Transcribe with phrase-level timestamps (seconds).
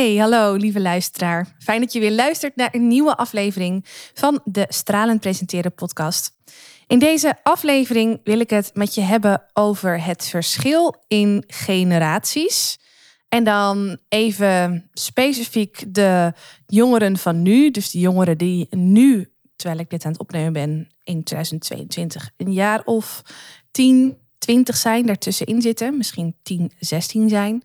[0.00, 1.56] Hey, hallo lieve luisteraar.
[1.58, 3.84] Fijn dat je weer luistert naar een nieuwe aflevering
[4.14, 6.36] van de Stralend Presenteren podcast.
[6.86, 12.78] In deze aflevering wil ik het met je hebben over het verschil in generaties.
[13.28, 16.32] En dan even specifiek de
[16.66, 20.88] jongeren van nu, dus de jongeren die nu, terwijl ik dit aan het opnemen ben,
[21.04, 23.22] in 2022, een jaar of
[23.70, 27.62] 10, 20 zijn, daartussenin zitten, misschien 10, 16 zijn.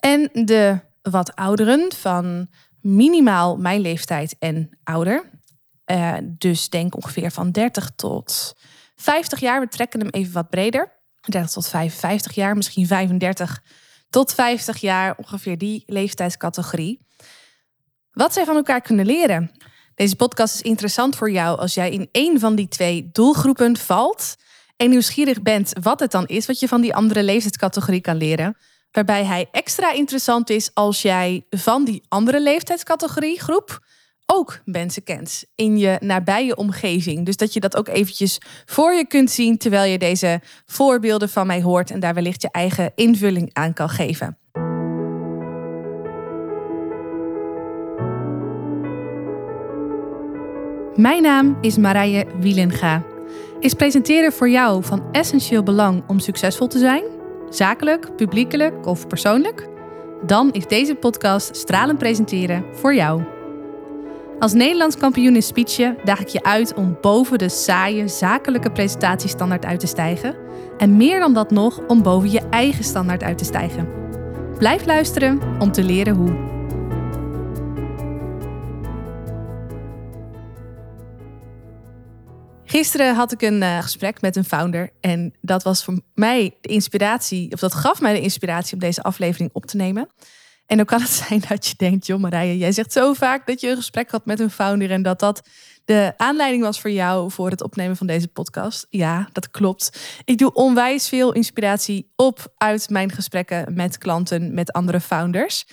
[0.00, 0.80] En de
[1.10, 2.48] wat ouderen van
[2.80, 5.30] minimaal mijn leeftijd en ouder.
[5.86, 8.54] Uh, dus denk ongeveer van 30 tot
[8.96, 9.60] 50 jaar.
[9.60, 10.92] We trekken hem even wat breder.
[11.20, 13.62] 30 tot 55 jaar, misschien 35
[14.10, 17.06] tot 50 jaar, ongeveer die leeftijdscategorie.
[18.10, 19.50] Wat zij van elkaar kunnen leren.
[19.94, 24.36] Deze podcast is interessant voor jou als jij in één van die twee doelgroepen valt
[24.76, 28.56] en nieuwsgierig bent wat het dan is wat je van die andere leeftijdscategorie kan leren.
[28.94, 33.80] Waarbij hij extra interessant is als jij van die andere leeftijdscategorie groep
[34.26, 37.26] ook mensen kent in je nabije omgeving.
[37.26, 41.46] Dus dat je dat ook eventjes voor je kunt zien terwijl je deze voorbeelden van
[41.46, 44.38] mij hoort en daar wellicht je eigen invulling aan kan geven.
[50.94, 53.02] Mijn naam is Marije Wielenga.
[53.60, 57.22] Is presenteren voor jou van essentieel belang om succesvol te zijn?
[57.56, 59.68] Zakelijk, publiekelijk of persoonlijk?
[60.26, 63.22] Dan is deze podcast Stralend Presenteren voor jou.
[64.38, 69.64] Als Nederlands kampioen in speechen daag ik je uit om boven de saaie zakelijke presentatiestandaard
[69.64, 70.34] uit te stijgen.
[70.78, 73.88] En meer dan dat nog om boven je eigen standaard uit te stijgen.
[74.58, 76.63] Blijf luisteren om te leren hoe.
[82.74, 84.90] Gisteren had ik een uh, gesprek met een founder.
[85.00, 89.02] En dat was voor mij de inspiratie, of dat gaf mij de inspiratie om deze
[89.02, 90.08] aflevering op te nemen.
[90.66, 93.60] En dan kan het zijn dat je denkt, joh Marije, jij zegt zo vaak dat
[93.60, 95.48] je een gesprek had met een founder en dat dat
[95.84, 98.86] de aanleiding was voor jou voor het opnemen van deze podcast.
[98.90, 99.98] Ja, dat klopt.
[100.24, 105.66] Ik doe onwijs veel inspiratie op uit mijn gesprekken met klanten, met andere founders.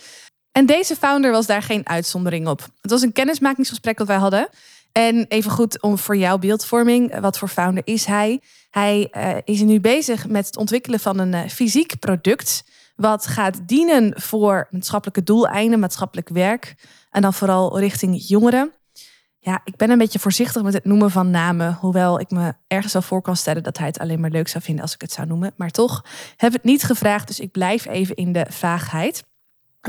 [0.51, 2.67] En deze founder was daar geen uitzondering op.
[2.81, 4.49] Het was een kennismakingsgesprek dat wij hadden.
[4.91, 8.41] En even goed om voor jouw beeldvorming, wat voor founder is hij?
[8.69, 12.63] Hij uh, is nu bezig met het ontwikkelen van een uh, fysiek product.
[12.95, 16.75] Wat gaat dienen voor maatschappelijke doeleinden, maatschappelijk werk.
[17.11, 18.71] En dan vooral richting jongeren.
[19.39, 21.73] Ja, ik ben een beetje voorzichtig met het noemen van namen.
[21.73, 24.63] Hoewel ik me ergens wel voor kan stellen dat hij het alleen maar leuk zou
[24.63, 25.53] vinden als ik het zou noemen.
[25.55, 29.23] Maar toch heb het niet gevraagd, dus ik blijf even in de vaagheid.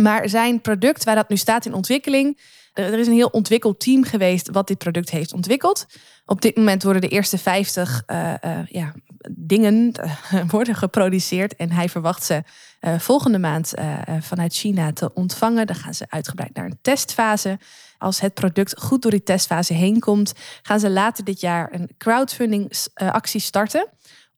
[0.00, 2.38] Maar zijn product, waar dat nu staat in ontwikkeling,
[2.72, 5.86] er is een heel ontwikkeld team geweest wat dit product heeft ontwikkeld.
[6.26, 8.94] Op dit moment worden de eerste 50 uh, uh, ja,
[9.31, 11.56] dingen uh, worden geproduceerd.
[11.56, 12.42] En hij verwacht ze
[12.81, 15.66] eh, volgende maand eh, vanuit China te ontvangen.
[15.66, 17.58] Dan gaan ze uitgebreid naar een testfase.
[17.98, 20.32] Als het product goed door die testfase heen komt,
[20.62, 23.88] gaan ze later dit jaar een crowdfunding actie starten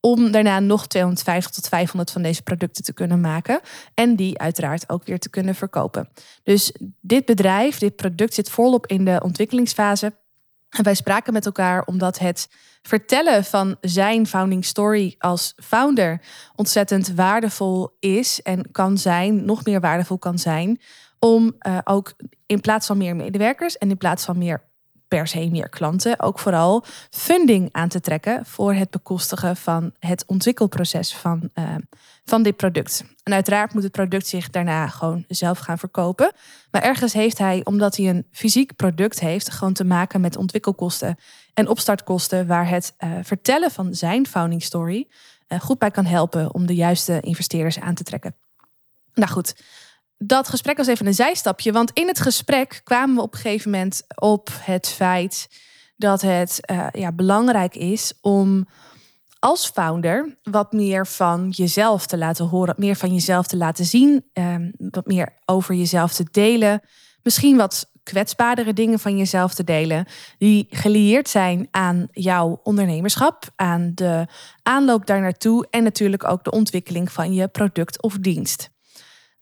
[0.04, 3.60] om daarna nog 250 tot 500 van deze producten te kunnen maken.
[3.94, 6.08] En die uiteraard ook weer te kunnen verkopen.
[6.42, 10.12] Dus dit bedrijf, dit product zit volop in de ontwikkelingsfase.
[10.68, 12.48] En wij spraken met elkaar omdat het
[12.82, 16.20] vertellen van zijn founding story als founder
[16.54, 20.80] ontzettend waardevol is en kan zijn, nog meer waardevol kan zijn,
[21.18, 22.14] om uh, ook
[22.46, 24.72] in plaats van meer medewerkers en in plaats van meer
[25.08, 30.24] per se meer klanten, ook vooral funding aan te trekken voor het bekostigen van het
[30.26, 31.74] ontwikkelproces van, uh,
[32.24, 33.04] van dit product.
[33.22, 36.32] En uiteraard moet het product zich daarna gewoon zelf gaan verkopen.
[36.70, 41.16] Maar ergens heeft hij, omdat hij een fysiek product heeft, gewoon te maken met ontwikkelkosten
[41.54, 45.08] en opstartkosten, waar het uh, vertellen van zijn founding story
[45.48, 48.34] uh, goed bij kan helpen om de juiste investeerders aan te trekken.
[49.14, 49.54] Nou goed,
[50.26, 51.72] dat gesprek was even een zijstapje.
[51.72, 55.48] Want in het gesprek kwamen we op een gegeven moment op het feit
[55.96, 58.66] dat het uh, ja, belangrijk is om
[59.38, 64.24] als founder wat meer van jezelf te laten horen, meer van jezelf te laten zien,
[64.32, 66.80] um, wat meer over jezelf te delen.
[67.22, 70.06] Misschien wat kwetsbaardere dingen van jezelf te delen,
[70.38, 74.26] die gelieerd zijn aan jouw ondernemerschap, aan de
[74.62, 78.73] aanloop daar naartoe en natuurlijk ook de ontwikkeling van je product of dienst.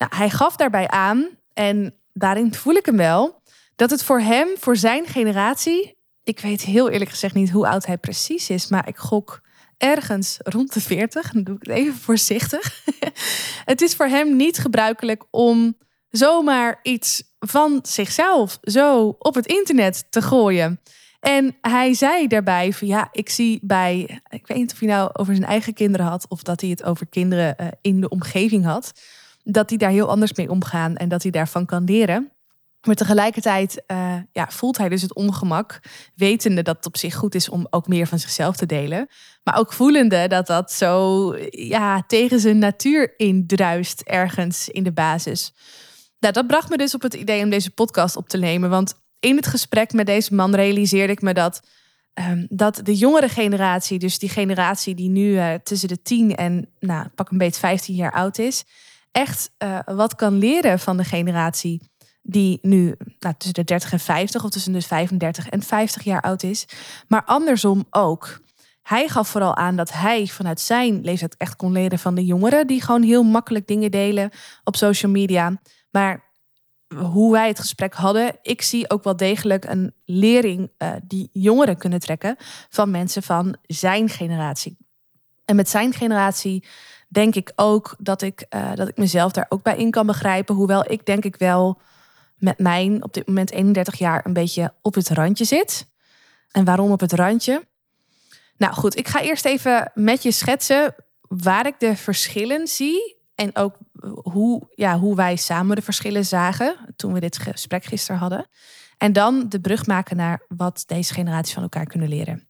[0.02, 3.42] Nou, hij gaf daarbij aan, en daarin voel ik hem wel,
[3.76, 7.86] dat het voor hem, voor zijn generatie, ik weet heel eerlijk gezegd niet hoe oud
[7.86, 9.40] hij precies is, maar ik gok
[9.76, 11.32] ergens rond de 40.
[11.32, 12.84] Dan doe ik het even voorzichtig.
[13.72, 15.76] het is voor hem niet gebruikelijk om
[16.08, 20.80] zomaar iets van zichzelf zo op het internet te gooien.
[21.20, 25.10] En hij zei daarbij van ja, ik zie bij, ik weet niet of hij nou
[25.12, 28.64] over zijn eigen kinderen had of dat hij het over kinderen uh, in de omgeving
[28.64, 28.92] had.
[29.42, 32.32] Dat die daar heel anders mee omgaan en dat hij daarvan kan leren.
[32.86, 35.80] Maar tegelijkertijd uh, ja, voelt hij dus het ongemak,
[36.14, 39.08] wetende dat het op zich goed is om ook meer van zichzelf te delen.
[39.44, 45.52] Maar ook voelende dat dat zo ja, tegen zijn natuur indruist ergens in de basis.
[46.18, 48.70] Nou, dat bracht me dus op het idee om deze podcast op te nemen.
[48.70, 51.62] Want in het gesprek met deze man realiseerde ik me dat,
[52.14, 56.68] um, dat de jongere generatie, dus die generatie die nu uh, tussen de 10 en
[56.80, 58.64] nou, pak een beetje 15 jaar oud is,
[59.12, 61.90] echt uh, wat kan leren van de generatie
[62.22, 66.20] die nu nou, tussen de 30 en 50 of tussen de 35 en 50 jaar
[66.20, 66.66] oud is.
[67.08, 68.40] Maar andersom ook.
[68.82, 72.66] Hij gaf vooral aan dat hij vanuit zijn leeftijd echt kon leren van de jongeren
[72.66, 74.30] die gewoon heel makkelijk dingen delen
[74.64, 75.60] op social media.
[75.90, 76.30] Maar
[76.94, 81.76] hoe wij het gesprek hadden, ik zie ook wel degelijk een lering uh, die jongeren
[81.76, 82.36] kunnen trekken
[82.68, 84.76] van mensen van zijn generatie.
[85.44, 86.64] En met zijn generatie
[87.12, 90.54] denk ik ook dat ik, uh, dat ik mezelf daar ook bij in kan begrijpen.
[90.54, 91.80] Hoewel ik denk ik wel
[92.36, 95.88] met mijn op dit moment 31 jaar een beetje op het randje zit.
[96.50, 97.66] En waarom op het randje?
[98.56, 103.16] Nou goed, ik ga eerst even met je schetsen waar ik de verschillen zie.
[103.34, 103.76] En ook
[104.22, 108.46] hoe, ja, hoe wij samen de verschillen zagen toen we dit gesprek gisteren hadden.
[108.98, 112.48] En dan de brug maken naar wat deze generaties van elkaar kunnen leren.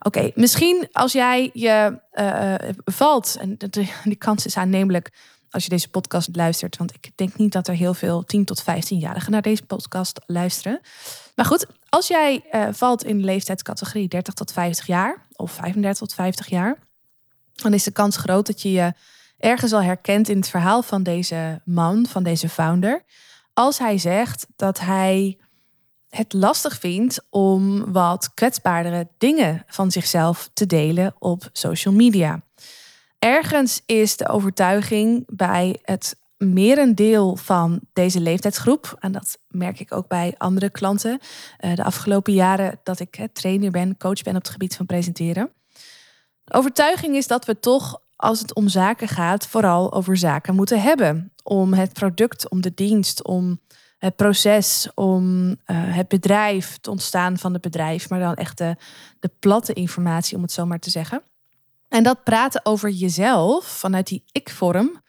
[0.00, 2.54] Oké, misschien als jij je uh,
[2.84, 3.56] valt, en
[4.04, 5.12] die kans is aannemelijk
[5.50, 6.76] als je deze podcast luistert.
[6.76, 10.80] Want ik denk niet dat er heel veel 10 tot 15-jarigen naar deze podcast luisteren.
[11.34, 15.98] Maar goed, als jij uh, valt in de leeftijdscategorie 30 tot 50 jaar of 35
[15.98, 16.78] tot 50 jaar,
[17.54, 18.92] dan is de kans groot dat je je
[19.38, 23.04] ergens al herkent in het verhaal van deze man, van deze founder.
[23.52, 25.38] Als hij zegt dat hij
[26.08, 32.42] het lastig vindt om wat kwetsbaardere dingen van zichzelf te delen op social media.
[33.18, 40.08] Ergens is de overtuiging bij het merendeel van deze leeftijdsgroep, en dat merk ik ook
[40.08, 41.18] bij andere klanten,
[41.56, 45.50] eh, de afgelopen jaren dat ik trainer ben, coach ben op het gebied van presenteren.
[46.44, 50.82] De overtuiging is dat we toch, als het om zaken gaat, vooral over zaken moeten
[50.82, 51.32] hebben.
[51.42, 53.60] Om het product, om de dienst, om
[53.98, 58.76] het proces, om eh, het bedrijf, het ontstaan van het bedrijf, maar dan echt de,
[59.38, 61.22] platte informatie, om het zo maar te zeggen.
[61.88, 65.02] En dat praten over jezelf vanuit die ik-vorm,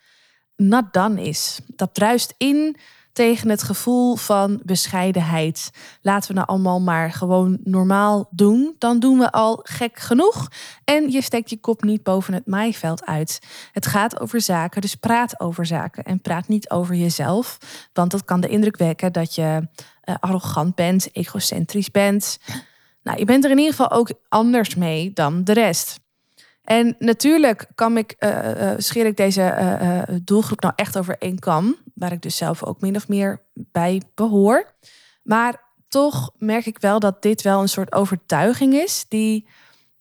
[0.55, 1.59] not done is.
[1.67, 2.77] Dat druist in
[3.19, 5.69] tegen het gevoel van bescheidenheid.
[6.01, 8.75] Laten we nou allemaal maar gewoon normaal doen.
[8.77, 10.47] Dan doen we al gek genoeg.
[10.83, 13.39] En je steekt je kop niet boven het maaiveld uit.
[13.71, 16.03] Het gaat over zaken, dus praat over zaken.
[16.03, 17.57] En praat niet over jezelf.
[17.93, 19.67] Want dat kan de indruk wekken dat je
[20.09, 22.37] uh, arrogant bent, egocentrisch bent.
[23.03, 25.99] Nou, je bent er in ieder geval ook anders mee dan de rest.
[26.63, 29.53] En natuurlijk kan ik, uh, scheer ik deze
[30.23, 34.01] doelgroep nou echt over één kam, waar ik dus zelf ook min of meer bij
[34.15, 34.73] behoor.
[35.23, 39.47] Maar toch merk ik wel dat dit wel een soort overtuiging is die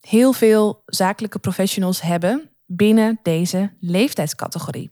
[0.00, 4.90] heel veel zakelijke professionals hebben binnen deze leeftijdscategorie.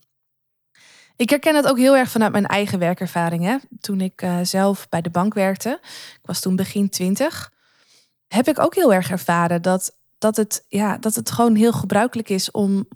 [1.17, 3.61] Ik herken het ook heel erg vanuit mijn eigen werkervaringen.
[3.81, 5.79] Toen ik zelf bij de bank werkte,
[6.13, 7.53] ik was toen begin twintig,
[8.29, 12.29] heb ik ook heel erg ervaren dat dat het, ja, dat het gewoon heel gebruikelijk
[12.29, 12.89] is om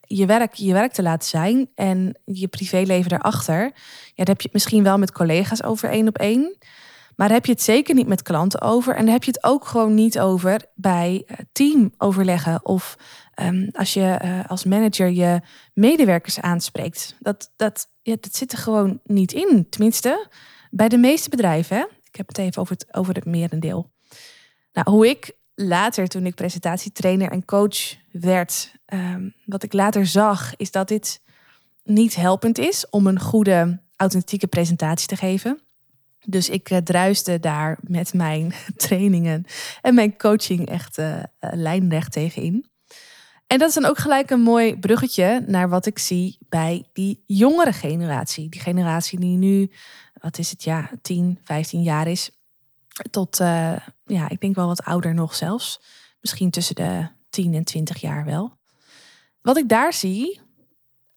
[0.00, 3.62] je werk je werk te laten zijn en je privéleven daarachter.
[3.62, 3.70] Ja,
[4.14, 6.56] daar heb je het misschien wel met collega's over één op één.
[7.16, 8.94] Maar heb je het zeker niet met klanten over.
[8.94, 12.64] En dan heb je het ook gewoon niet over bij eh, teamoverleggen.
[12.64, 12.96] Of
[13.42, 15.40] um, als je uh, als manager je
[15.74, 17.16] medewerkers aanspreekt.
[17.20, 19.66] Dat, dat, dat zit er gewoon niet in.
[19.70, 20.28] Tenminste,
[20.70, 21.76] bij de meeste bedrijven.
[21.76, 21.84] Hè?
[22.04, 23.92] Ik heb het even over het, over het merendeel.
[24.72, 30.56] Nou, hoe ik later, toen ik presentatietrainer en coach werd, um, wat ik later zag,
[30.56, 31.20] is dat dit
[31.84, 35.60] niet helpend is om een goede, authentieke presentatie te geven.
[36.24, 39.44] Dus ik uh, druiste daar met mijn trainingen
[39.80, 42.66] en mijn coaching echt uh, lijnrecht tegenin.
[43.46, 47.22] En dat is dan ook gelijk een mooi bruggetje naar wat ik zie bij die
[47.26, 48.48] jongere generatie.
[48.48, 49.70] Die generatie die nu,
[50.20, 52.30] wat is het, ja, 10, 15 jaar is
[53.10, 55.80] tot, uh, ja, ik denk wel wat ouder nog zelfs.
[56.20, 58.56] Misschien tussen de 10 en 20 jaar wel.
[59.40, 60.40] Wat ik daar zie,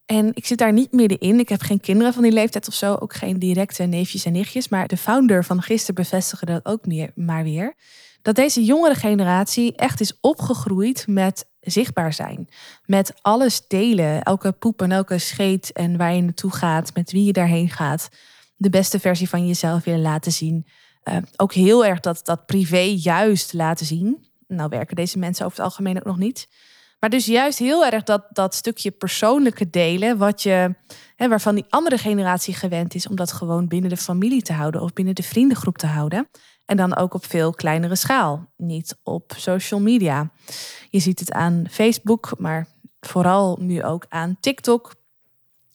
[0.10, 1.40] en ik zit daar niet middenin.
[1.40, 2.96] Ik heb geen kinderen van die leeftijd of zo.
[2.96, 4.68] Ook geen directe neefjes en nichtjes.
[4.68, 7.76] Maar de founder van gisteren bevestigde dat ook meer, maar weer.
[8.22, 12.50] Dat deze jongere generatie echt is opgegroeid met zichtbaar zijn.
[12.86, 14.24] Met alles delen.
[14.24, 16.94] Elke poep en elke scheet en waar je naartoe gaat.
[16.94, 18.10] Met wie je daarheen gaat.
[18.56, 20.66] De beste versie van jezelf willen laten zien.
[21.10, 24.28] Uh, ook heel erg dat, dat privé juist laten zien.
[24.48, 26.48] Nou werken deze mensen over het algemeen ook nog niet.
[27.00, 30.76] Maar dus juist heel erg dat, dat stukje persoonlijke delen, wat je,
[31.16, 34.82] hè, waarvan die andere generatie gewend is om dat gewoon binnen de familie te houden
[34.82, 36.30] of binnen de vriendengroep te houden.
[36.66, 40.32] En dan ook op veel kleinere schaal, niet op social media.
[40.90, 42.68] Je ziet het aan Facebook, maar
[43.00, 44.96] vooral nu ook aan TikTok,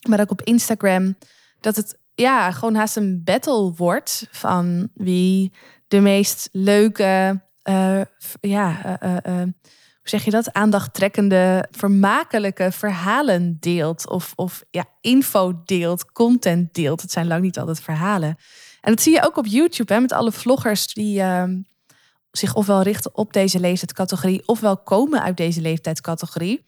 [0.09, 1.17] maar ook op Instagram,
[1.61, 5.52] dat het ja, gewoon haast een battle wordt van wie
[5.88, 8.00] de meest leuke, uh,
[8.40, 9.42] ja, uh, uh,
[10.04, 10.52] hoe zeg je dat?
[10.52, 14.09] Aandachttrekkende, vermakelijke verhalen deelt.
[14.09, 17.02] Of, of ja, info deelt, content deelt.
[17.02, 18.37] Het zijn lang niet altijd verhalen.
[18.80, 21.61] En dat zie je ook op YouTube hè, met alle vloggers die ehm,
[22.30, 26.66] zich ofwel richten op deze leeftijdscategorie, ofwel komen uit deze leeftijdscategorie.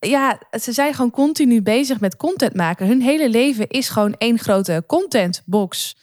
[0.00, 2.86] Ja, ze zijn gewoon continu bezig met content maken.
[2.86, 5.96] Hun hele leven is gewoon één grote contentbox.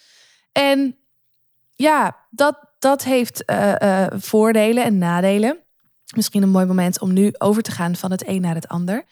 [0.51, 0.97] En
[1.73, 5.59] ja, dat, dat heeft uh, uh, voordelen en nadelen
[6.15, 9.03] misschien een mooi moment om nu over te gaan van het een naar het ander.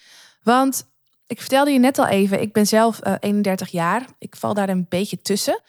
[0.43, 0.85] Want
[1.27, 4.05] ik vertelde je net al even, ik ben zelf 31 eh, jaar.
[4.17, 5.61] Ik val daar een beetje tussen.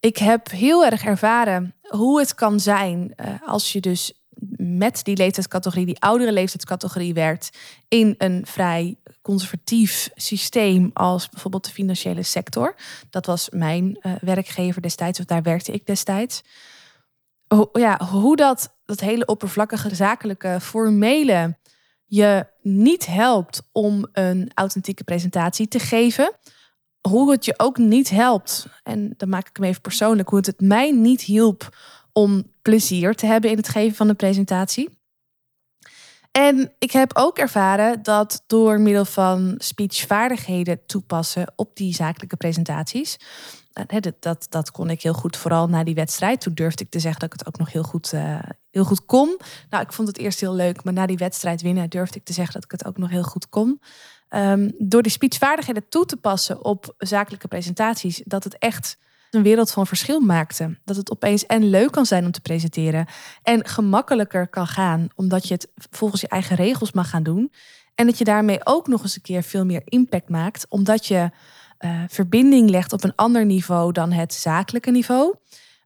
[0.00, 4.25] Ik heb heel erg ervaren hoe het kan zijn als je dus
[4.56, 11.70] met die leeftijdscategorie, die oudere leeftijdscategorie werkt, in een vrij conservatief systeem als bijvoorbeeld de
[11.70, 12.74] financiële sector.
[13.10, 16.42] Dat was mijn uh, werkgever destijds, of daar werkte ik destijds.
[17.72, 21.56] Ja, hoe dat dat hele oppervlakkige, zakelijke, formele
[22.04, 26.32] je niet helpt om een authentieke presentatie te geven.
[27.08, 30.46] Hoe het je ook niet helpt, en dan maak ik hem even persoonlijk, hoe het,
[30.46, 31.76] het mij niet hielp
[32.18, 34.98] om plezier te hebben in het geven van een presentatie.
[36.30, 43.16] En ik heb ook ervaren dat door middel van speechvaardigheden toepassen op die zakelijke presentaties,
[43.86, 46.40] dat, dat, dat kon ik heel goed, vooral na die wedstrijd.
[46.40, 48.38] Toen durfde ik te zeggen dat ik het ook nog heel goed, uh,
[48.70, 49.38] heel goed kon.
[49.70, 52.32] Nou, ik vond het eerst heel leuk, maar na die wedstrijd winnen durfde ik te
[52.32, 53.80] zeggen dat ik het ook nog heel goed kon.
[54.30, 58.98] Um, door die speechvaardigheden toe te passen op zakelijke presentaties, dat het echt
[59.36, 60.78] een wereld van verschil maakte.
[60.84, 63.06] Dat het opeens en leuk kan zijn om te presenteren
[63.42, 67.52] en gemakkelijker kan gaan, omdat je het volgens je eigen regels mag gaan doen.
[67.94, 71.30] En dat je daarmee ook nog eens een keer veel meer impact maakt, omdat je
[71.80, 75.34] uh, verbinding legt op een ander niveau dan het zakelijke niveau.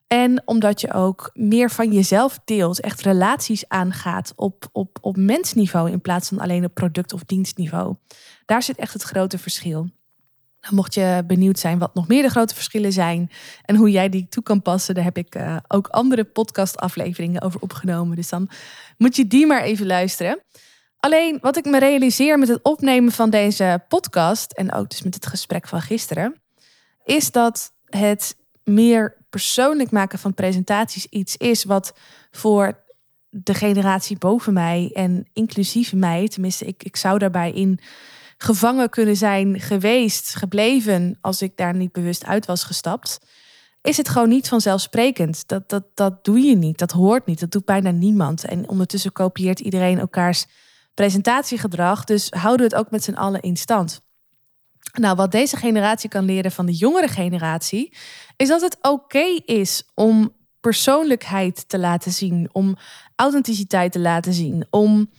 [0.06, 5.90] En omdat je ook meer van jezelf deelt, echt relaties aangaat op, op, op mensniveau
[5.90, 7.94] in plaats van alleen op product- of dienstniveau.
[8.46, 9.88] Daar zit echt het grote verschil.
[10.60, 13.30] Nou, mocht je benieuwd zijn wat nog meer de grote verschillen zijn
[13.64, 17.60] en hoe jij die toe kan passen, daar heb ik uh, ook andere podcastafleveringen over
[17.60, 18.16] opgenomen.
[18.16, 18.48] Dus dan
[18.96, 20.40] moet je die maar even luisteren.
[20.96, 25.14] Alleen wat ik me realiseer met het opnemen van deze podcast en ook dus met
[25.14, 26.40] het gesprek van gisteren,
[27.04, 31.92] is dat het meer persoonlijk maken van presentaties iets is wat
[32.30, 32.82] voor
[33.28, 37.80] de generatie boven mij en inclusief mij, tenminste, ik, ik zou daarbij in
[38.42, 43.18] gevangen kunnen zijn geweest, gebleven, als ik daar niet bewust uit was gestapt.
[43.82, 45.48] Is het gewoon niet vanzelfsprekend.
[45.48, 46.78] Dat, dat, dat doe je niet.
[46.78, 47.40] Dat hoort niet.
[47.40, 48.44] Dat doet bijna niemand.
[48.44, 50.46] En ondertussen kopieert iedereen elkaars
[50.94, 52.04] presentatiegedrag.
[52.04, 54.00] Dus houden we het ook met z'n allen in stand.
[54.92, 57.96] Nou, wat deze generatie kan leren van de jongere generatie,
[58.36, 62.76] is dat het oké is om persoonlijkheid te laten zien, om
[63.16, 65.10] authenticiteit te laten zien, om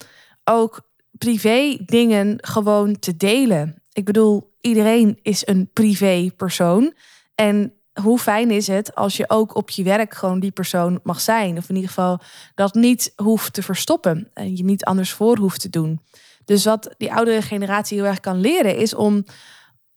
[0.44, 0.90] ook
[1.25, 3.84] privé dingen gewoon te delen.
[3.92, 6.94] Ik bedoel, iedereen is een privé persoon.
[7.36, 11.22] En hoe fijn is het als je ook op je werk gewoon die persoon mag
[11.22, 11.58] zijn.
[11.58, 12.20] Of in ieder geval
[12.56, 14.30] dat niet hoeft te verstoppen.
[14.34, 16.01] En je niet anders voor hoeft te doen.
[16.46, 19.25] Dus wat die oudere generatie heel erg kan leren, is om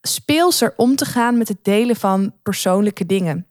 [0.00, 3.46] speelser om te gaan met het delen van persoonlijke dingen.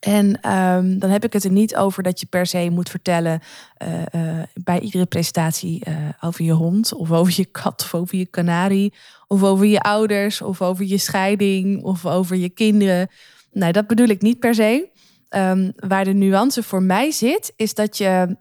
[0.00, 3.40] En ehm, dan heb ik het er niet over dat je per se moet vertellen
[3.82, 8.18] uh, uh, bij iedere presentatie uh, over je hond, of over je kat, of over
[8.18, 8.92] je kanarie,
[9.26, 13.08] of over je ouders, of over je scheiding, of over je kinderen.
[13.52, 14.88] Nee, dat bedoel ik niet per se.
[15.30, 18.36] Um, waar de nuance voor mij zit, is dat je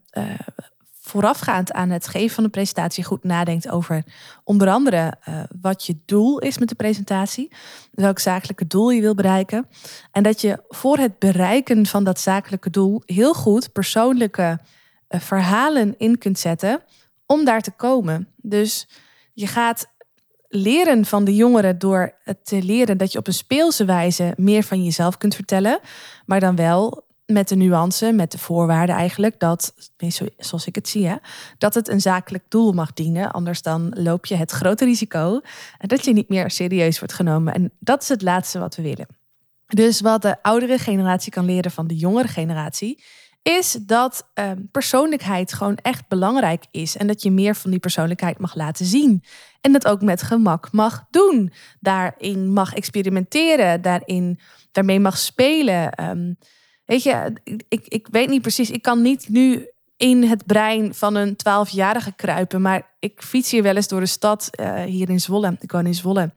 [1.09, 4.03] voorafgaand aan het geven van de presentatie goed nadenkt over
[4.43, 7.51] onder andere uh, wat je doel is met de presentatie,
[7.91, 9.67] welk zakelijke doel je wil bereiken.
[10.11, 14.59] En dat je voor het bereiken van dat zakelijke doel heel goed persoonlijke
[15.09, 16.83] uh, verhalen in kunt zetten
[17.25, 18.27] om daar te komen.
[18.35, 18.87] Dus
[19.33, 19.87] je gaat
[20.47, 22.13] leren van de jongeren door
[22.43, 25.79] te leren dat je op een speelse wijze meer van jezelf kunt vertellen,
[26.25, 29.73] maar dan wel met de nuance, met de voorwaarden eigenlijk, dat,
[30.37, 31.15] zoals ik het zie, hè,
[31.57, 33.31] dat het een zakelijk doel mag dienen.
[33.31, 35.41] Anders dan loop je het grote risico
[35.77, 37.53] dat je niet meer serieus wordt genomen.
[37.53, 39.07] En dat is het laatste wat we willen.
[39.65, 43.03] Dus wat de oudere generatie kan leren van de jongere generatie,
[43.41, 46.97] is dat ehm, persoonlijkheid gewoon echt belangrijk is.
[46.97, 49.23] En dat je meer van die persoonlijkheid mag laten zien.
[49.61, 51.51] En dat ook met gemak mag doen.
[51.79, 54.39] Daarin mag experimenteren, daarin,
[54.71, 55.91] daarmee mag spelen.
[55.91, 56.33] Ehm,
[56.89, 57.33] weet je,
[57.67, 59.67] ik, ik weet niet precies, ik kan niet nu
[59.97, 62.61] in het brein van een twaalfjarige kruipen.
[62.61, 65.57] Maar ik fiets hier wel eens door de stad uh, hier in Zwolle.
[65.59, 66.33] Ik woon in Zwolle.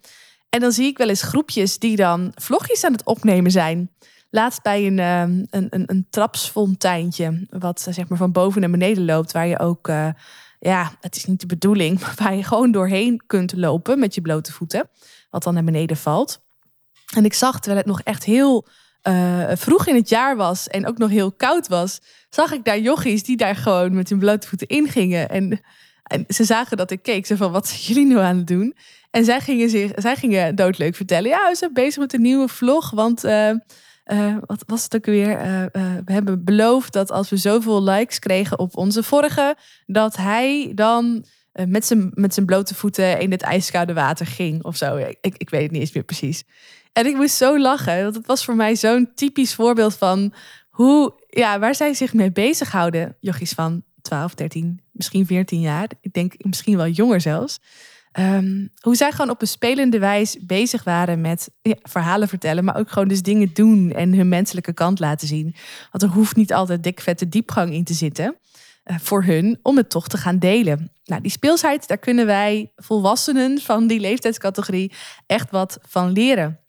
[0.49, 3.91] En dan zie ik wel eens groepjes die dan vlogjes aan het opnemen zijn.
[4.31, 9.05] Laatst bij een, um, een, een, een trapsfonteintje, wat zeg maar van boven naar beneden
[9.05, 9.87] loopt, waar je ook,
[10.59, 14.21] ja, het is niet de bedoeling, maar waar je gewoon doorheen kunt lopen met je
[14.21, 14.89] blote voeten,
[15.31, 16.41] wat dan naar beneden valt.
[17.15, 18.67] En ik zag, terwijl het nog echt heel
[19.09, 22.79] uh, vroeg in het jaar was en ook nog heel koud was, zag ik daar
[22.79, 25.29] jochies die daar gewoon met hun blote voeten ingingen.
[25.29, 25.61] En,
[26.03, 28.77] en ze zagen dat ik keek, ze van, wat zijn jullie nu aan het doen?
[29.11, 32.49] En zij gingen, zich, zij gingen doodleuk vertellen, ja, we zijn bezig met een nieuwe
[32.49, 33.25] vlog, want...
[33.25, 33.51] Uh,
[34.07, 35.39] uh, wat was het ook weer?
[36.05, 39.57] We hebben beloofd dat als we zoveel likes kregen op onze vorige,
[39.87, 41.25] dat hij dan
[41.67, 44.97] met, zijn, met zijn blote voeten in het ijskoude water ging of zo.
[44.97, 46.45] Ik, ik weet het niet eens meer precies.
[46.93, 50.33] En ik moest zo lachen, want het was voor mij zo'n typisch voorbeeld van
[50.71, 53.17] hoe, ja, waar zij zich mee bezighouden.
[53.21, 55.89] Jochies van 12, 13, misschien 14 jaar.
[56.01, 57.61] Ik denk misschien wel jonger zelfs.
[58.19, 62.77] Um, hoe zij gewoon op een spelende wijze bezig waren met ja, verhalen vertellen, maar
[62.77, 65.55] ook gewoon dus dingen doen en hun menselijke kant laten zien.
[65.91, 68.37] Want er hoeft niet altijd dik vette diepgang in te zitten
[68.85, 70.93] voor hun om het toch te gaan delen.
[71.05, 74.93] Nou, die speelsheid, daar kunnen wij volwassenen van die leeftijdscategorie
[75.27, 76.61] echt wat van leren.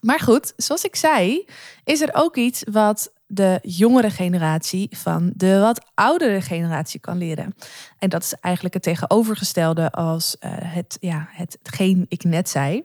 [0.00, 1.44] Maar goed, zoals ik zei,
[1.84, 7.54] is er ook iets wat de jongere generatie van de wat oudere generatie kan leren.
[7.98, 12.82] En dat is eigenlijk het tegenovergestelde als uh, het, ja, hetgeen ik net zei.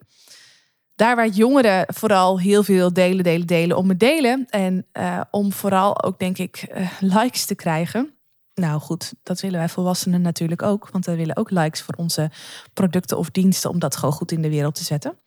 [0.95, 4.45] Daar waar jongeren vooral heel veel delen, delen, delen om het delen.
[4.49, 6.67] En uh, om vooral ook, denk ik,
[6.99, 8.12] likes te krijgen.
[8.55, 10.89] Nou goed, dat willen wij volwassenen natuurlijk ook.
[10.91, 12.31] Want we willen ook likes voor onze
[12.73, 15.17] producten of diensten om dat gewoon goed in de wereld te zetten.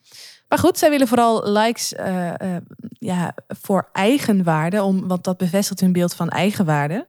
[0.49, 2.57] Maar goed, zij willen vooral likes uh, uh,
[2.91, 7.09] ja, voor eigenwaarde, om, want dat bevestigt hun beeld van eigenwaarde.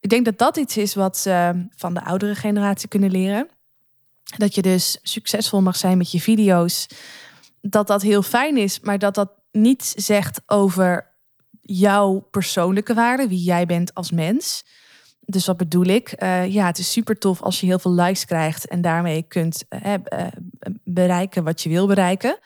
[0.00, 3.48] Ik denk dat dat iets is wat ze van de oudere generatie kunnen leren.
[4.36, 6.86] Dat je dus succesvol mag zijn met je video's.
[7.60, 11.10] Dat dat heel fijn is, maar dat dat niets zegt over
[11.60, 14.64] jouw persoonlijke waarde, wie jij bent als mens.
[15.24, 16.22] Dus wat bedoel ik?
[16.22, 19.64] Uh, ja, het is super tof als je heel veel likes krijgt en daarmee kunt
[19.68, 19.94] uh,
[20.84, 22.38] bereiken wat je wil bereiken.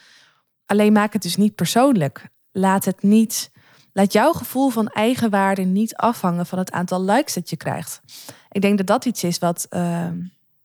[0.67, 2.29] Alleen maak het dus niet persoonlijk.
[2.53, 3.51] Laat het niet.
[3.93, 8.01] Laat jouw gevoel van eigenwaarde niet afhangen van het aantal likes dat je krijgt.
[8.51, 10.09] Ik denk dat dat iets is wat, uh,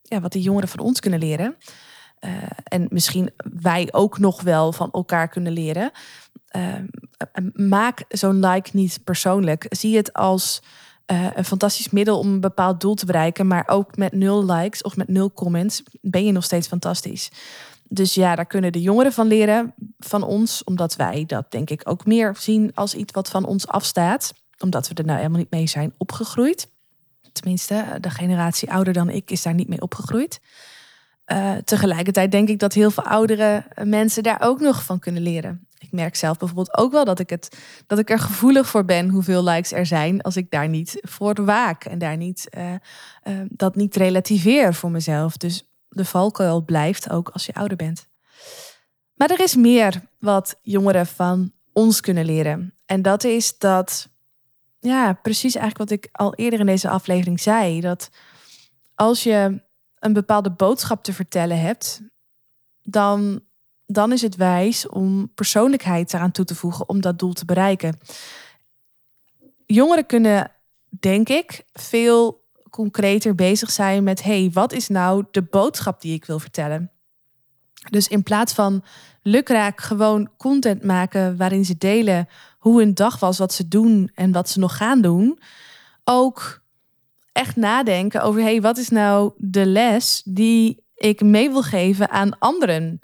[0.02, 1.56] ja, wat de jongeren van ons kunnen leren.
[2.64, 5.92] En misschien wij ook nog wel van elkaar kunnen leren.
[6.56, 6.76] Uh,
[7.54, 9.66] maak zo'n like niet persoonlijk.
[9.70, 10.62] Zie het als
[11.36, 13.48] een fantastisch middel om een bepaald doel te bereiken.
[13.48, 17.32] Maar ook met nul likes of met nul comments ben je nog steeds fantastisch.
[17.84, 21.82] Dus ja, daar kunnen de jongeren van leren van ons, omdat wij dat denk ik
[21.84, 25.52] ook meer zien als iets wat van ons afstaat, omdat we er nou helemaal niet
[25.52, 26.70] mee zijn opgegroeid.
[27.32, 30.40] Tenminste, de generatie ouder dan ik is daar niet mee opgegroeid.
[31.26, 35.68] Uh, tegelijkertijd denk ik dat heel veel oudere mensen daar ook nog van kunnen leren.
[35.82, 39.10] Ik merk zelf bijvoorbeeld ook wel dat ik, het, dat ik er gevoelig voor ben
[39.10, 42.72] hoeveel likes er zijn als ik daar niet voor waak en daar niet, uh,
[43.24, 45.38] uh, dat niet relativeer voor mezelf.
[45.38, 48.08] Dus de valkuil blijft ook als je ouder bent.
[49.14, 52.74] Maar er is meer wat jongeren van ons kunnen leren.
[52.86, 54.10] En dat is dat,
[54.80, 57.82] ja, precies eigenlijk wat ik al eerder in deze aflevering zei.
[57.82, 58.10] Dat
[58.96, 59.62] als je
[60.00, 62.02] een bepaalde boodschap te vertellen hebt,
[62.84, 63.42] dan,
[63.92, 68.00] dan is het wijs om persoonlijkheid eraan toe te voegen om dat doel te bereiken.
[69.66, 70.52] Jongeren kunnen,
[70.90, 76.26] denk ik, veel concreter bezig zijn met: hey, wat is nou de boodschap die ik
[76.26, 76.92] wil vertellen?
[77.90, 78.84] Dus in plaats van
[79.22, 82.28] lukraak gewoon content maken waarin ze delen
[82.58, 85.40] hoe hun dag was, wat ze doen en wat ze nog gaan doen,
[86.04, 86.62] ook
[87.32, 92.40] echt nadenken over: hey, wat is nou de les die ik mee wil geven aan
[92.40, 93.00] anderen?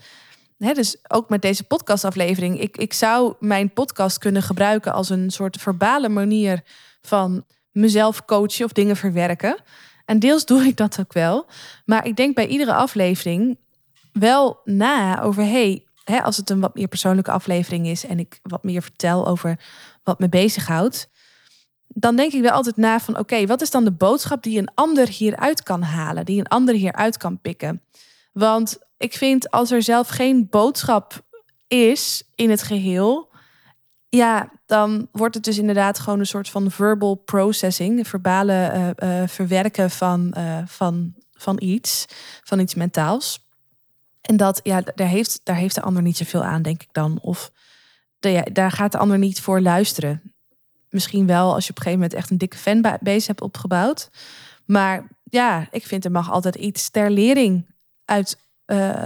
[0.58, 2.60] Dus ook met deze podcastaflevering.
[2.62, 6.64] Ik, ik zou mijn podcast kunnen gebruiken als een soort verbale manier
[7.02, 9.58] van mezelf coachen of dingen verwerken.
[10.06, 11.46] En deels doe ik dat ook wel.
[11.86, 13.58] Maar ik denk bij iedere aflevering
[14.12, 15.86] wel na over, hey,
[16.24, 19.60] als het een wat meer persoonlijke aflevering is en ik wat meer vertel over
[20.04, 21.10] wat me bezighoudt,
[21.88, 24.72] dan denk ik wel altijd na van, oké, wat is dan de boodschap die een
[24.74, 27.82] ander hieruit kan halen, die een ander hieruit kan pikken?
[28.34, 31.26] Want ik vind als er zelf geen boodschap
[31.68, 33.30] is in het geheel,
[34.10, 39.28] ja, dan wordt het dus inderdaad gewoon een soort van verbal processing, verbale uh, uh,
[39.28, 42.06] verwerken van, uh, van, van iets,
[42.44, 43.46] van iets mentaals.
[44.22, 47.20] En dat, ja, daar heeft, daar heeft de ander niet zoveel aan, denk ik dan.
[47.22, 47.52] Of
[48.20, 50.34] de, ja, daar gaat de ander niet voor luisteren.
[50.90, 54.10] Misschien wel als je op een gegeven moment echt een dikke fanbase hebt opgebouwd.
[54.66, 58.38] Maar ja, ik vind er mag altijd iets ter lering uit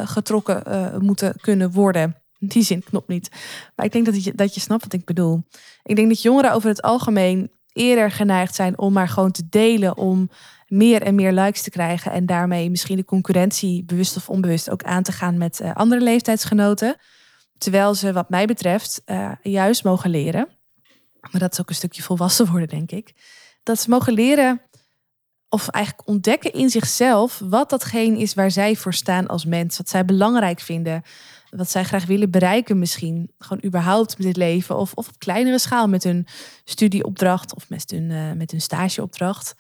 [0.06, 0.64] getrokken
[1.04, 3.30] moeten kunnen worden die zin klopt niet.
[3.76, 5.44] Maar ik denk dat je, dat je snapt wat ik bedoel.
[5.84, 9.98] Ik denk dat jongeren over het algemeen eerder geneigd zijn om maar gewoon te delen,
[9.98, 10.30] om
[10.68, 14.84] meer en meer likes te krijgen en daarmee misschien de concurrentie bewust of onbewust ook
[14.84, 16.96] aan te gaan met uh, andere leeftijdsgenoten.
[17.58, 19.04] Terwijl ze, wat mij betreft,
[19.42, 20.48] juist mogen leren.
[21.32, 23.14] Maar dat is ook een stukje volwassen worden, denk ik.
[23.64, 24.62] Dat ze mogen leren
[25.52, 29.78] of eigenlijk ontdekken in zichzelf wat datgene is waar zij voor staan als mens.
[29.78, 31.04] Wat zij belangrijk vinden
[31.52, 33.32] wat zij graag willen bereiken misschien.
[33.40, 34.78] Gewoon überhaupt met dit leven.
[34.78, 36.28] Of, of op kleinere schaal met hun
[36.64, 39.56] studieopdracht of met hun, uh, met hun stageopdracht.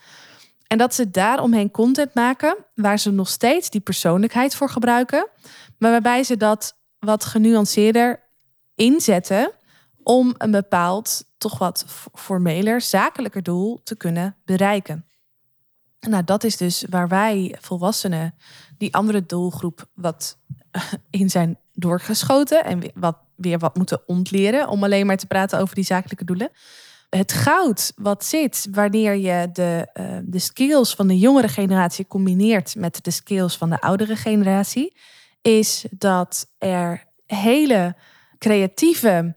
[0.67, 5.27] En dat ze daaromheen content maken waar ze nog steeds die persoonlijkheid voor gebruiken.
[5.77, 8.23] Maar waarbij ze dat wat genuanceerder
[8.75, 9.51] inzetten
[10.03, 15.05] om een bepaald, toch wat formeler, zakelijker doel te kunnen bereiken.
[16.09, 18.35] Nou, dat is dus waar wij volwassenen
[18.77, 20.37] die andere doelgroep wat
[21.09, 25.75] in zijn doorgeschoten en wat, weer wat moeten ontleren om alleen maar te praten over
[25.75, 26.49] die zakelijke doelen.
[27.09, 32.75] Het goud wat zit wanneer je de, uh, de skills van de jongere generatie combineert
[32.75, 34.97] met de skills van de oudere generatie,
[35.41, 37.95] is dat er hele
[38.37, 39.35] creatieve,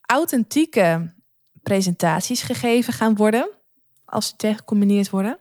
[0.00, 1.14] authentieke
[1.62, 3.50] presentaties gegeven gaan worden,
[4.04, 5.39] als ze gecombineerd worden,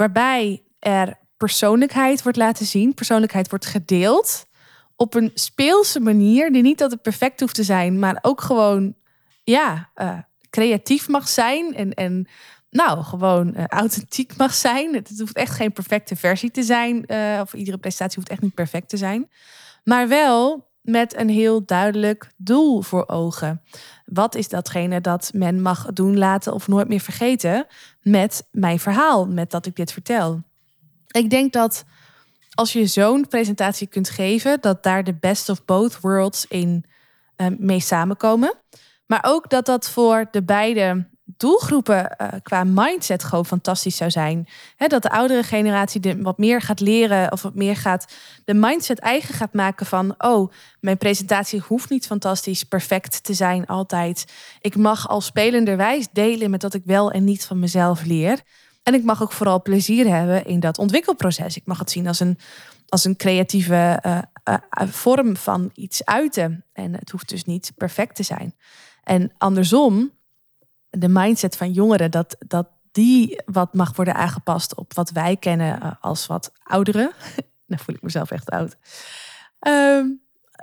[0.00, 4.44] waarbij er persoonlijkheid wordt laten zien, persoonlijkheid wordt gedeeld
[4.96, 8.94] op een speelse manier, die niet altijd perfect hoeft te zijn, maar ook gewoon,
[9.42, 10.18] ja, uh,
[10.50, 12.28] creatief mag zijn en, en
[12.70, 14.94] nou, gewoon uh, authentiek mag zijn.
[14.94, 18.54] Het, hoeft echt geen perfecte versie te zijn, uh, of iedere prestatie hoeft echt niet
[18.54, 19.30] perfect te zijn,
[19.84, 23.62] maar wel met een heel duidelijk doel voor ogen.
[24.04, 27.66] Wat is datgene dat men mag doen, laten of nooit meer vergeten
[28.02, 30.42] met mijn verhaal, met dat ik dit vertel?
[31.10, 31.84] Ik denk dat
[32.50, 36.84] als je zo'n presentatie kunt geven, dat daar de best of both worlds in
[37.36, 38.54] uh, mee samenkomen.
[39.06, 44.48] Maar ook dat dat voor de beide doelgroepen uh, qua mindset gewoon fantastisch zou zijn.
[44.76, 48.12] dat de oudere generatie wat meer gaat leren of wat meer gaat
[48.44, 53.66] de mindset eigen gaat maken van oh, mijn presentatie hoeft niet fantastisch perfect te zijn
[53.66, 54.24] altijd.
[54.60, 58.42] Ik mag als spelenderwijs delen met wat ik wel en niet van mezelf leer.
[58.82, 61.56] En ik mag ook vooral plezier hebben in dat ontwikkelproces.
[61.56, 62.38] Ik mag het zien als een,
[62.88, 66.64] als een creatieve uh, uh, vorm van iets uiten.
[66.72, 68.54] En het hoeft dus niet perfect te zijn.
[69.02, 70.10] En andersom,
[70.90, 75.98] de mindset van jongeren, dat, dat die wat mag worden aangepast op wat wij kennen
[76.00, 77.12] als wat ouderen.
[77.66, 78.76] Dan voel ik mezelf echt oud.
[79.68, 80.04] Uh,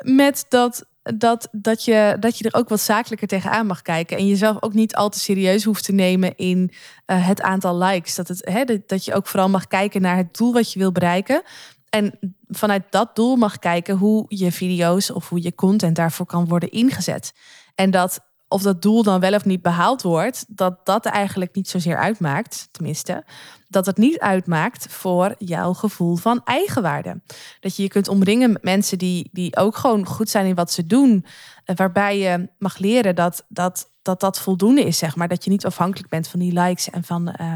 [0.01, 0.85] met dat
[1.15, 4.17] dat, dat, je, dat je er ook wat zakelijker tegenaan mag kijken.
[4.17, 6.71] En jezelf ook niet al te serieus hoeft te nemen in
[7.05, 8.15] uh, het aantal likes.
[8.15, 10.91] Dat, het, hè, dat je ook vooral mag kijken naar het doel wat je wil
[10.91, 11.41] bereiken.
[11.89, 16.47] En vanuit dat doel mag kijken hoe je video's of hoe je content daarvoor kan
[16.47, 17.33] worden ingezet.
[17.75, 21.69] En dat of dat doel dan wel of niet behaald wordt, dat dat eigenlijk niet
[21.69, 23.23] zozeer uitmaakt, tenminste,
[23.67, 27.21] dat het niet uitmaakt voor jouw gevoel van eigenwaarde.
[27.59, 30.71] Dat je je kunt omringen met mensen die, die ook gewoon goed zijn in wat
[30.71, 31.25] ze doen,
[31.65, 35.27] eh, waarbij je mag leren dat dat, dat, dat voldoende is, zeg maar.
[35.27, 37.53] Dat je niet afhankelijk bent van die likes en van, uh,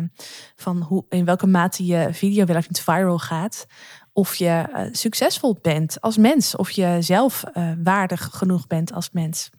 [0.55, 3.65] van hoe, in welke mate je video wel of niet viral gaat.
[4.13, 9.09] Of je uh, succesvol bent als mens, of je zelf uh, waardig genoeg bent als
[9.11, 9.49] mens.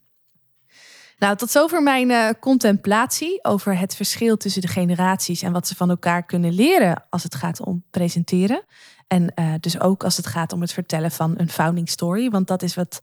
[1.19, 5.77] Nou, tot zover mijn uh, contemplatie over het verschil tussen de generaties en wat ze
[5.77, 8.65] van elkaar kunnen leren als het gaat om presenteren.
[9.07, 12.31] En uh, dus ook als het gaat om het vertellen van een founding story.
[12.31, 13.03] Want dat is wat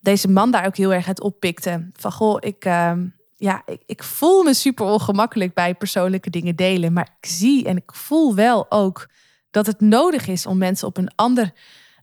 [0.00, 1.90] deze man daar ook heel erg het oppikte.
[1.92, 2.92] Van goh, ik, uh,
[3.34, 6.92] ja, ik, ik voel me super ongemakkelijk bij persoonlijke dingen delen.
[6.92, 9.08] Maar ik zie en ik voel wel ook
[9.50, 11.52] dat het nodig is om mensen op een ander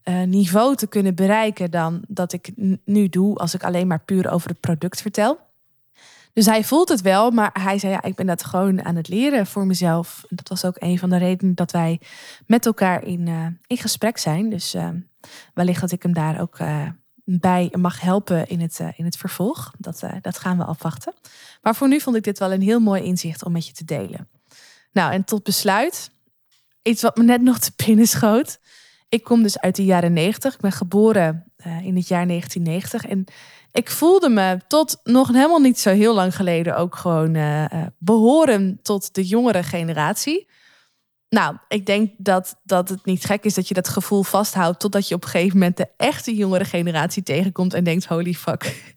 [0.03, 2.51] uh, niveau te kunnen bereiken dan dat ik
[2.85, 5.39] nu doe als ik alleen maar puur over het product vertel.
[6.33, 9.07] Dus hij voelt het wel, maar hij zei: Ja, ik ben dat gewoon aan het
[9.07, 10.25] leren voor mezelf.
[10.29, 12.01] Dat was ook een van de redenen dat wij
[12.45, 14.49] met elkaar in, uh, in gesprek zijn.
[14.49, 14.89] Dus uh,
[15.53, 16.57] wellicht dat ik hem daar ook
[17.25, 19.73] bij mag helpen in het, in het vervolg.
[19.77, 21.13] Dat, dat gaan we afwachten.
[21.61, 23.85] Maar voor nu vond ik dit wel een heel mooi inzicht om met je te
[23.85, 24.27] delen.
[24.91, 26.11] Nou, en tot besluit.
[26.81, 28.59] Iets wat me net nog te binnen schoot
[29.13, 30.54] ik kom dus uit de jaren 90.
[30.54, 33.06] Ik ben geboren uh, in het jaar 1990.
[33.06, 33.26] En
[33.71, 37.65] ik voelde me tot nog helemaal niet zo heel lang geleden ook gewoon uh,
[37.97, 40.49] behoren tot de jongere generatie.
[41.30, 45.08] Nou, ik denk dat, dat het niet gek is dat je dat gevoel vasthoudt totdat
[45.08, 48.95] je op een gegeven moment de echte jongere generatie tegenkomt en denkt: holy fuck.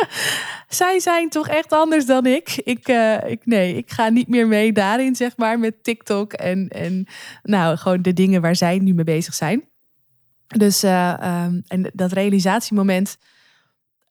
[0.68, 2.60] Zij zijn toch echt anders dan ik.
[2.64, 3.46] Ik, uh, ik.
[3.46, 7.06] Nee, ik ga niet meer mee daarin, zeg maar, met TikTok en, en
[7.42, 9.64] nou, gewoon de dingen waar zij nu mee bezig zijn.
[10.46, 13.18] Dus uh, um, en dat realisatiemoment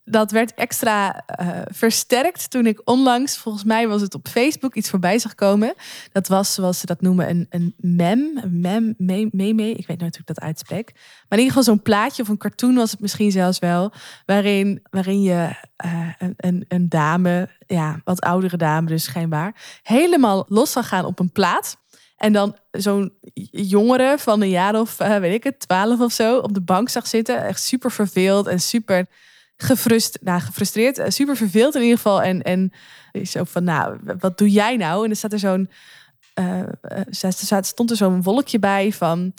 [0.04, 4.90] dat werd extra uh, versterkt toen ik onlangs, volgens mij was het op Facebook, iets
[4.90, 5.74] voorbij zag komen.
[6.12, 8.38] Dat was, zoals ze dat noemen, een, een mem.
[8.42, 9.72] Een mem, meme, meme.
[9.72, 10.92] Ik weet nooit hoe ik dat uitspreek.
[10.94, 13.94] Maar in ieder geval zo'n plaatje of een cartoon was het misschien zelfs wel.
[14.26, 15.50] Waarin, waarin je
[15.86, 21.06] uh, een, een, een dame, ja, wat oudere dame dus schijnbaar, helemaal los zag gaan
[21.06, 21.80] op een plaat.
[22.16, 23.14] En dan zo'n
[23.52, 26.90] jongere van een jaar of, uh, weet ik het, twaalf of zo, op de bank
[26.90, 27.44] zag zitten.
[27.44, 29.08] Echt super verveeld en super
[29.62, 32.22] gefrust, nou, gefrustreerd, eh, super verveeld in ieder geval.
[32.22, 32.72] En, en
[33.24, 35.04] zo van, nou, wat doe jij nou?
[35.04, 35.70] En er staat er zo'n,
[36.40, 39.34] uh, stond er zo'n wolkje bij van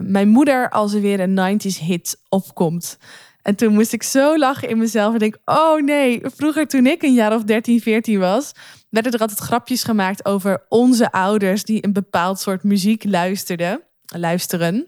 [0.00, 2.98] mijn moeder als er weer een 90s hit opkomt.
[3.46, 7.02] En toen moest ik zo lachen in mezelf en denk, oh nee, vroeger toen ik
[7.02, 8.52] een jaar of 13, 14 was,
[8.90, 14.86] werden er altijd grapjes gemaakt over onze ouders die een bepaald soort muziek luisterden, luisteren.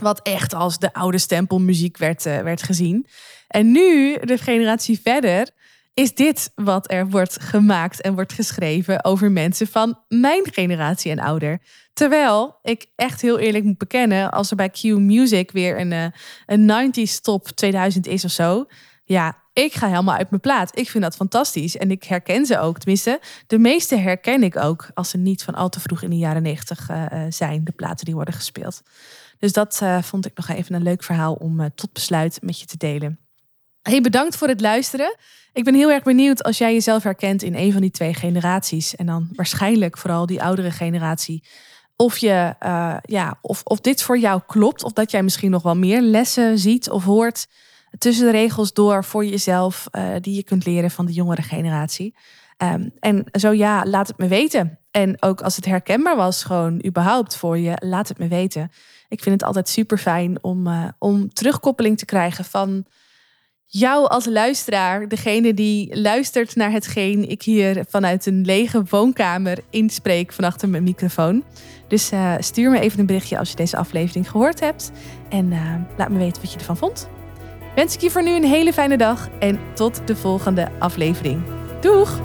[0.00, 3.06] Wat echt als de oude stempelmuziek werd, werd gezien.
[3.48, 5.50] En nu, de generatie verder,
[5.94, 11.18] is dit wat er wordt gemaakt en wordt geschreven over mensen van mijn generatie en
[11.18, 11.58] ouder.
[11.92, 16.04] Terwijl ik echt heel eerlijk moet bekennen, als er bij Q Music weer een, eh,
[16.46, 18.66] een 90s top 2000 is of zo.
[19.04, 20.78] Ja, ik ga helemaal uit mijn plaat.
[20.78, 21.76] Ik vind dat fantastisch.
[21.76, 22.78] En ik herken ze ook.
[22.78, 26.16] Tenminste, de meeste herken ik ook als ze niet van al te vroeg in de
[26.16, 28.82] jaren 90 uh, eh, eh, zijn, de platen die worden gespeeld.
[29.40, 32.76] Dus dat vond ik nog even een leuk verhaal om tot besluit met je te
[32.76, 33.18] delen.
[33.82, 35.16] Hey, bedankt voor het luisteren.
[35.52, 38.96] Ik ben heel erg benieuwd als jij jezelf herkent in een van die twee generaties.
[38.96, 41.44] En dan waarschijnlijk vooral die oudere generatie.
[41.96, 44.84] Of, je, uh, ja, of, of dit voor jou klopt.
[44.84, 47.46] Of dat jij misschien nog wel meer lessen ziet of hoort
[47.98, 49.88] tussen de regels door voor jezelf.
[50.20, 52.14] Die je kunt leren van de jongere generatie.
[52.62, 54.78] Um, en zo ja, laat het me weten.
[54.90, 58.70] En ook als het herkenbaar was, gewoon überhaupt voor je, laat het me weten.
[59.10, 62.84] Ik vind het altijd super fijn om, uh, om terugkoppeling te krijgen van
[63.66, 70.32] jou als luisteraar, degene die luistert naar hetgeen ik hier vanuit een lege woonkamer inspreek
[70.32, 71.44] van achter mijn microfoon.
[71.88, 74.90] Dus uh, stuur me even een berichtje als je deze aflevering gehoord hebt.
[75.28, 77.08] En uh, laat me weten wat je ervan vond.
[77.74, 81.42] Wens ik je voor nu een hele fijne dag en tot de volgende aflevering.
[81.80, 82.20] Doeg!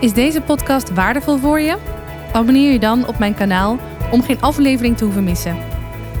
[0.00, 1.97] Is deze podcast waardevol voor je?
[2.32, 3.78] Abonneer je dan op mijn kanaal
[4.10, 5.56] om geen aflevering te hoeven missen.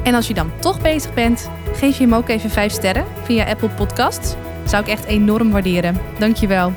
[0.02, 3.44] En als je dan toch bezig bent, geef je hem ook even 5 sterren via
[3.44, 4.34] Apple Podcasts.
[4.64, 6.00] Zou ik echt enorm waarderen.
[6.18, 6.72] Dankjewel.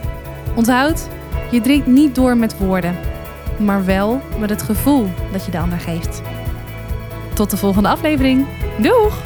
[0.55, 1.07] Onthoud,
[1.51, 2.95] je drinkt niet door met woorden,
[3.57, 6.21] maar wel met het gevoel dat je de ander geeft.
[7.33, 8.45] Tot de volgende aflevering.
[8.77, 9.17] Doeg!